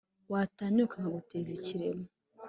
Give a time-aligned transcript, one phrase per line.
[0.31, 2.05] watanyuka nkaguteza ikiremo,